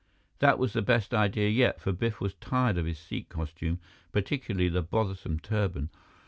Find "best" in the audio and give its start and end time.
0.81-1.13